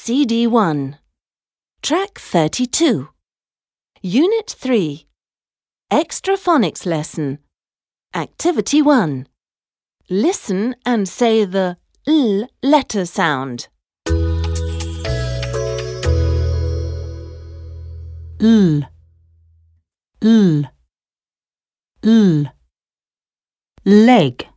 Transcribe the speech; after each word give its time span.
CD 0.00 0.46
1. 0.46 0.96
Track 1.82 2.18
32. 2.20 3.08
Unit 4.00 4.48
3. 4.48 5.06
Extra 5.90 6.36
phonics 6.36 6.86
lesson. 6.86 7.40
Activity 8.14 8.80
1. 8.80 9.26
Listen 10.08 10.76
and 10.86 11.08
say 11.08 11.44
the 11.44 11.78
L 12.06 12.48
letter 12.62 13.04
sound. 13.04 13.66
L 18.40 18.88
L 20.22 20.64
L 22.04 22.52
leg 23.84 24.48